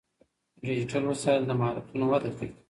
[0.65, 2.49] ډیجیټل وسایل د مهارتونو وده کوي.